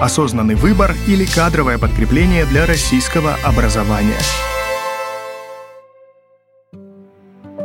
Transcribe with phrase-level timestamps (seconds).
[0.00, 4.16] осознанный выбор или кадровое подкрепление для российского образования.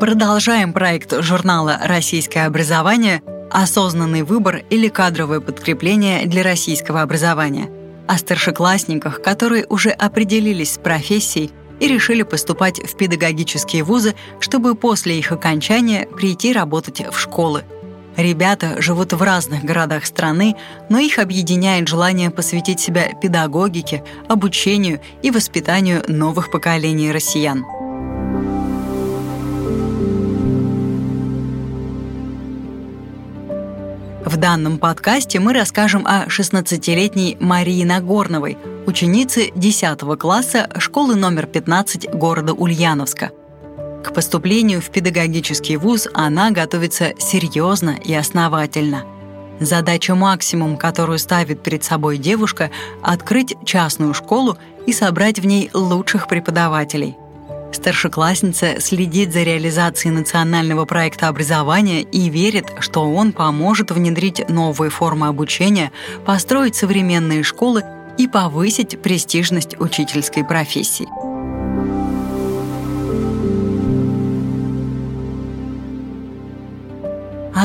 [0.00, 3.22] Продолжаем проект журнала «Российское образование.
[3.50, 7.70] Осознанный выбор или кадровое подкрепление для российского образования»
[8.08, 11.50] о старшеклассниках, которые уже определились с профессией
[11.80, 17.64] и решили поступать в педагогические вузы, чтобы после их окончания прийти работать в школы.
[18.16, 20.56] Ребята живут в разных городах страны,
[20.88, 27.64] но их объединяет желание посвятить себя педагогике, обучению и воспитанию новых поколений россиян.
[34.24, 42.10] В данном подкасте мы расскажем о 16-летней Марии Нагорновой, ученице 10 класса школы номер 15
[42.12, 43.30] города Ульяновска.
[44.06, 49.04] К поступлению в педагогический вуз она готовится серьезно и основательно.
[49.58, 52.70] Задача максимум, которую ставит перед собой девушка—
[53.02, 57.16] открыть частную школу и собрать в ней лучших преподавателей—
[57.72, 65.26] Старшеклассница следит за реализацией национального проекта образования и верит, что он поможет внедрить новые формы
[65.26, 65.90] обучения,
[66.24, 67.82] построить современные школы
[68.18, 71.25] и повысить престижность учительской профессии.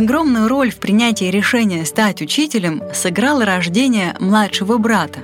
[0.00, 5.20] Огромную роль в принятии решения стать учителем сыграло рождение младшего брата,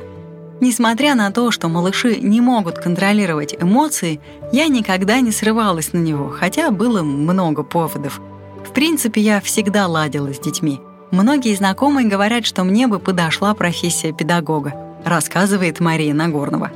[0.60, 4.20] Несмотря на то, что малыши не могут контролировать эмоции,
[4.52, 8.20] я никогда не срывалась на него, хотя было много поводов.
[8.64, 10.80] В принципе, я всегда ладила с детьми.
[11.10, 14.74] Многие знакомые говорят, что мне бы подошла профессия педагога,
[15.04, 16.70] рассказывает Мария Нагорнова.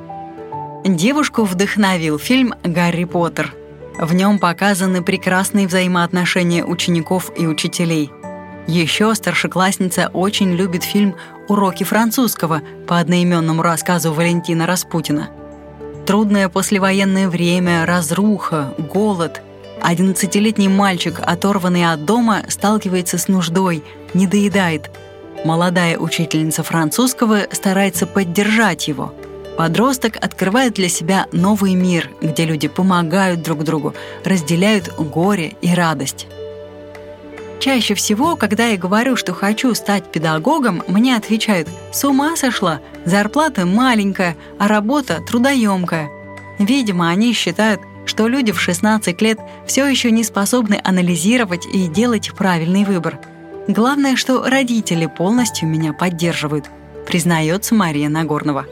[0.84, 3.54] Девушку вдохновил фильм «Гарри Поттер».
[4.00, 8.10] В нем показаны прекрасные взаимоотношения учеников и учителей–
[8.70, 11.16] еще старшеклассница очень любит фильм
[11.48, 15.28] «Уроки французского» по одноименному рассказу Валентина Распутина.
[16.06, 19.42] Трудное послевоенное время, разруха, голод.
[19.82, 23.82] Одиннадцатилетний мальчик, оторванный от дома, сталкивается с нуждой,
[24.14, 24.90] не доедает.
[25.44, 29.12] Молодая учительница французского старается поддержать его.
[29.60, 33.92] Подросток открывает для себя новый мир, где люди помогают друг другу,
[34.24, 36.28] разделяют горе и радость.
[37.58, 42.80] Чаще всего, когда я говорю, что хочу стать педагогом, мне отвечают «С ума сошла?
[43.04, 46.08] Зарплата маленькая, а работа трудоемкая».
[46.58, 52.32] Видимо, они считают, что люди в 16 лет все еще не способны анализировать и делать
[52.34, 53.18] правильный выбор.
[53.68, 56.64] Главное, что родители полностью меня поддерживают,
[57.06, 58.64] признается Мария Нагорнова.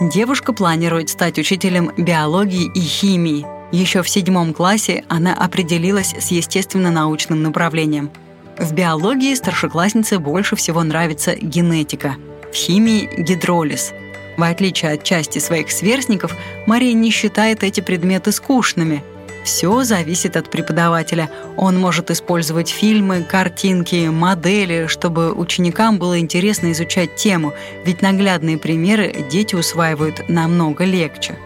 [0.00, 7.42] Девушка планирует стать учителем биологии и химии– еще в седьмом классе она определилась с естественно-научным
[7.42, 8.08] направлением.
[8.56, 12.14] В биологии старшекласснице больше всего нравится генетика,
[12.52, 13.92] в химии– гидролиз.
[14.36, 16.36] В отличие от части своих сверстников,
[16.68, 19.02] Мария не считает эти предметы скучными.
[19.44, 21.28] Все зависит от преподавателя.
[21.56, 27.52] Он может использовать фильмы, картинки, модели, чтобы ученикам было интересно изучать тему,
[27.84, 31.36] ведь наглядные примеры дети усваивают намного легче.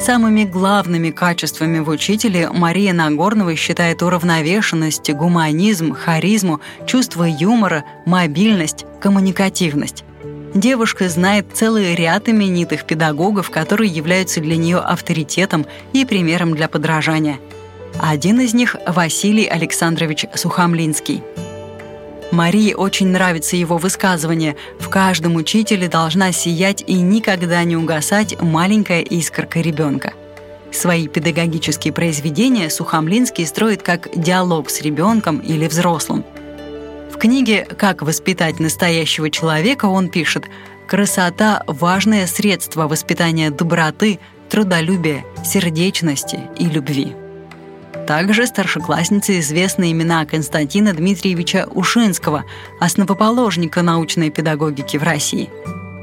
[0.00, 10.04] Самыми главными качествами в учителе Мария Нагорнова считает уравновешенность, гуманизм, харизму, чувство юмора, мобильность, коммуникативность.
[10.54, 17.38] Девушка знает целый ряд именитых педагогов, которые являются для нее авторитетом и примером для подражания.
[18.00, 21.22] Один из них– Василий Александрович Сухомлинский–
[22.34, 29.02] Марии очень нравится его высказывание «В каждом учителе должна сиять и никогда не угасать маленькая
[29.02, 30.12] искорка ребенка».
[30.72, 36.24] Свои педагогические произведения Сухомлинский строит как диалог с ребенком или взрослым.
[37.14, 40.46] В книге «Как воспитать настоящего человека» он пишет
[40.88, 44.18] «Красота– важное средство воспитания доброты,
[44.50, 47.14] трудолюбия, сердечности и любви».
[48.08, 52.44] Также старшекласснице известны имена Константина Дмитриевича Ушинского,
[52.80, 55.48] основоположника научной педагогики в России,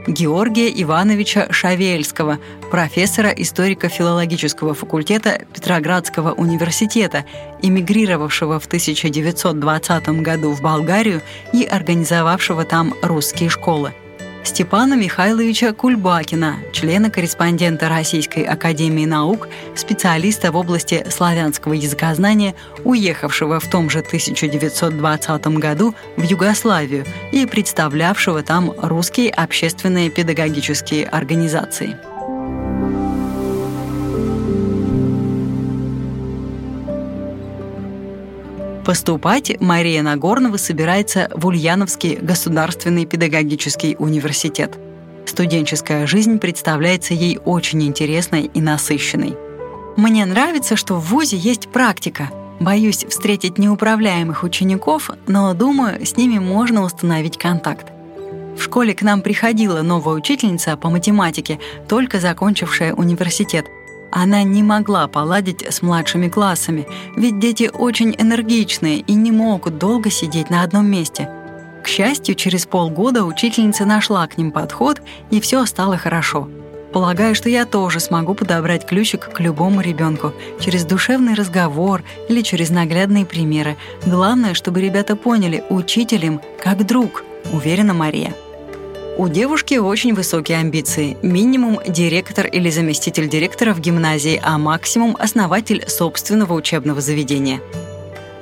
[0.08, 2.40] Георгия Ивановича Шавельского,
[2.72, 7.26] профессора историко-филологического факультета Петроградского университета,
[7.62, 11.22] эмигрировавшего в 1920 году в Болгарию
[11.54, 13.94] и организовавшего там русские школы.
[14.44, 23.90] Степана Михайловича Кульбакина, члена-корреспондента Российской академии наук, специалиста в области славянского языкознания, уехавшего в том
[23.90, 31.98] же 1920 году в Югославию и представлявшего там русские общественные педагогические организации.
[38.92, 44.78] Поступать Мария Нагорнова собирается в Ульяновский государственный педагогический университет.
[45.26, 49.38] Студенческая жизнь представляется ей очень интересной и насыщенной.
[49.96, 52.32] Мне нравится, что в ВУЗе есть практика.
[52.60, 57.94] Боюсь встретить неуправляемых учеников, но думаю, с ними можно установить контакт.
[58.58, 63.68] В школе к нам приходила новая учительница по математике, только закончившая университет.
[64.12, 66.86] Она не могла поладить с младшими классами,
[67.16, 71.30] ведь дети очень энергичные и не могут долго сидеть на одном месте.
[71.84, 76.48] К счастью, через полгода учительница нашла к ним подход, и все стало хорошо.
[76.94, 82.70] Полагаю, что я тоже смогу подобрать ключик к любому ребенку через душевный разговор или через
[82.70, 83.78] наглядные примеры.
[84.06, 87.24] Главное, чтобы ребята поняли, учителем как друг,
[87.54, 88.34] уверена Мария.
[89.18, 91.18] У девушки очень высокие амбиции.
[91.22, 97.62] Минимум– директор или заместитель директора в гимназии, а максимум– основатель собственного учебного заведения.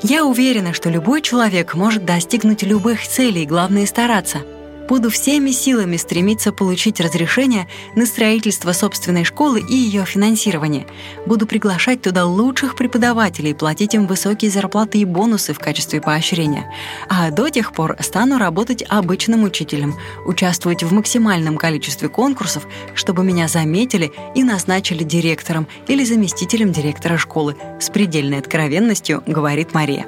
[0.03, 4.39] Я уверена, что любой человек может достигнуть любых целей, главное– стараться–
[4.89, 10.87] буду всеми силами стремиться получить разрешение на строительство собственной школы и ее финансирование.
[11.27, 16.73] Буду приглашать туда лучших преподавателей, платить им высокие зарплаты и бонусы в качестве поощрения.
[17.07, 19.95] А до тех пор стану работать обычным учителем,
[20.25, 27.55] участвовать в максимальном количестве конкурсов, чтобы меня заметили и назначили директором или заместителем директора школы.
[27.79, 30.07] С предельной откровенностью говорит Мария.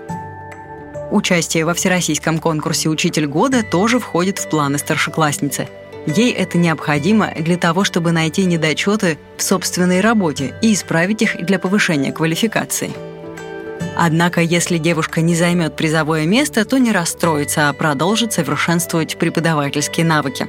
[1.12, 5.68] Участие во всероссийском конкурсе «Учитель года» тоже входит в планы старшеклассницы.
[6.08, 11.60] Ей это необходимо для того, чтобы найти недочеты в собственной работе и исправить их для
[11.60, 12.92] повышения квалификации.
[13.98, 20.48] Однако, если девушка не займет призовое место, то не расстроится, а продолжит совершенствовать преподавательские навыки.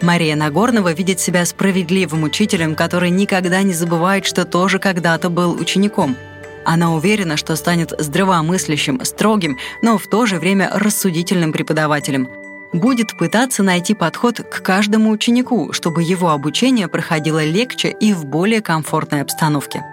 [0.00, 6.16] Мария Нагорнова видит себя справедливым учителем, который никогда не забывает, что тоже когда-то был учеником–
[6.64, 12.28] она уверена, что станет здравомыслящим, строгим, но в то же время рассудительным преподавателем.
[12.72, 18.60] Будет пытаться найти подход к каждому ученику, чтобы его обучение проходило легче и в более
[18.60, 19.84] комфортной обстановке.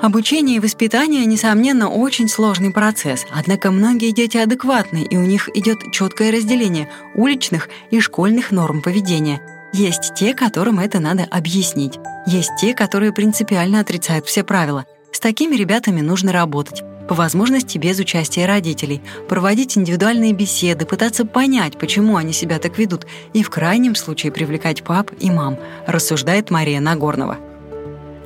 [0.00, 5.78] Обучение и воспитание, несомненно, очень сложный процесс, однако многие дети адекватны, и у них идет
[5.92, 9.40] четкое разделение уличных и школьных норм поведения.
[9.72, 11.98] Есть те, которым это надо объяснить.
[12.26, 14.84] Есть те, которые принципиально отрицают все правила.
[15.24, 16.82] Такими ребятами нужно работать.
[17.08, 23.06] По возможности без участия родителей, проводить индивидуальные беседы, пытаться понять, почему они себя так ведут,
[23.32, 25.56] и в крайнем случае привлекать пап и мам,
[25.86, 27.38] рассуждает Мария Нагорнова.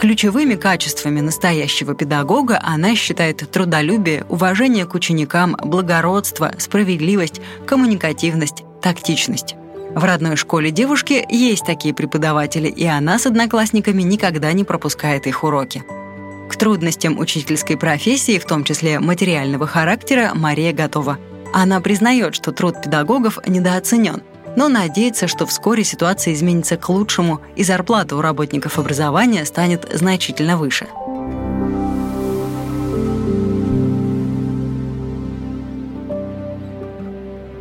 [0.01, 9.55] Ключевыми качествами настоящего педагога она считает трудолюбие, уважение к ученикам, благородство, справедливость, коммуникативность, тактичность.
[9.95, 15.45] В родной школе девушки есть такие преподаватели, и она с одноклассниками никогда не пропускает их
[15.45, 15.85] уроки.
[16.49, 21.19] К трудностям учительской профессии, в том числе материального характера, Мария готова.
[21.53, 24.23] Она признает, что труд педагогов недооценен,
[24.57, 30.57] но надеется, что вскоре ситуация изменится к лучшему и зарплата у работников образования станет значительно
[30.57, 30.87] выше.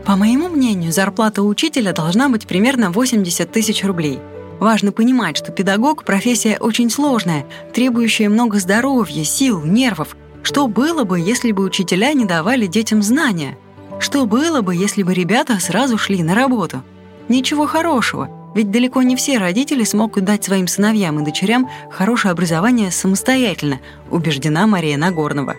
[0.05, 4.19] По моему мнению, зарплата учителя должна быть примерно 80 тысяч рублей–
[4.59, 10.17] Важно понимать, что педагог– профессия очень сложная, требующая много здоровья, сил, нервов.
[10.41, 13.57] Что было бы, если бы учителя не давали детям знания?
[13.99, 16.81] Что было бы, если бы ребята сразу шли на работу?
[17.29, 22.89] Ничего хорошего, ведь далеко не все родители смогут дать своим сыновьям и дочерям хорошее образование
[22.89, 23.79] самостоятельно,
[24.09, 25.55] убеждена Мария Нагорнова.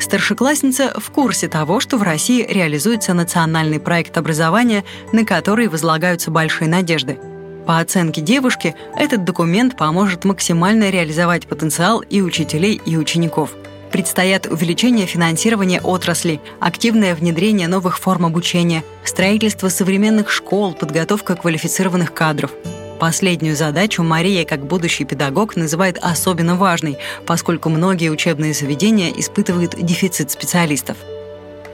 [0.00, 6.70] Старшеклассница в курсе того, что в России реализуется национальный проект образования, на который возлагаются большие
[6.70, 7.18] надежды–
[7.66, 13.50] по оценке девушки, этот документ поможет максимально реализовать потенциал и учителей, и учеников.
[13.90, 22.52] Предстоят увеличение финансирования отрасли, активное внедрение новых форм обучения, строительство современных школ, подготовка квалифицированных кадров.
[23.00, 30.30] Последнюю задачу Мария, как будущий педагог, называет особенно важной, поскольку многие учебные заведения испытывают дефицит
[30.30, 30.96] специалистов.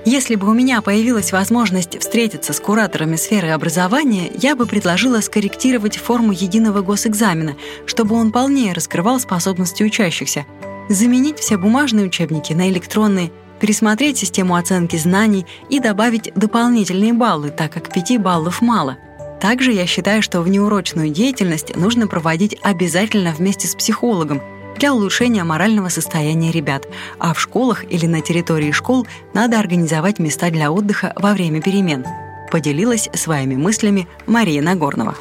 [0.04, 5.97] Если бы у меня появилась возможность встретиться с кураторами сферы образования, я бы предложила скорректировать
[5.97, 7.54] форму единого госэкзамена,
[7.87, 10.44] чтобы он полнее раскрывал способности учащихся,
[10.88, 13.30] заменить все бумажные учебники на электронные,
[13.61, 18.99] пересмотреть систему оценки знаний и добавить дополнительные баллы, так как 5 баллов мало.
[19.40, 24.42] Также я считаю, что внеурочную деятельность нужно проводить обязательно вместе с психологом,
[24.83, 26.89] для улучшения морального состояния ребят,
[27.21, 32.05] а в школах или на территории школ надо организовать места для отдыха во время перемен.
[32.51, 35.15] Поделилась своими мыслями Мария Нагорнова.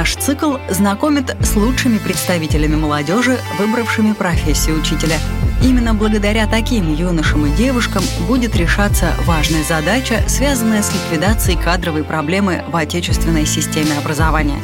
[0.00, 5.18] Наш цикл знакомит с лучшими представителями молодежи, выбравшими профессию учителя.
[5.62, 12.64] Именно благодаря таким юношам и девушкам будет решаться важная задача, связанная с ликвидацией кадровой проблемы
[12.68, 14.58] в отечественной системе образования.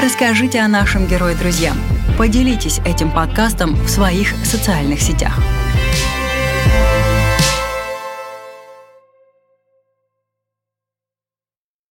[0.00, 1.76] Расскажите о нашем герое друзьям.
[2.16, 5.40] Поделитесь этим подкастом в своих социальных сетях.